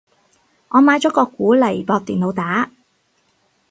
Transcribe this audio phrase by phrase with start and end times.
[0.69, 2.71] 我買咗個鼓嚟駁電腦打